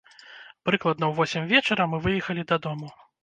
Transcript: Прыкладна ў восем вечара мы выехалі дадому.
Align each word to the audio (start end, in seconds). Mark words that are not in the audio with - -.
Прыкладна 0.69 1.05
ў 1.07 1.13
восем 1.19 1.45
вечара 1.53 1.87
мы 1.93 2.01
выехалі 2.09 2.47
дадому. 2.53 2.93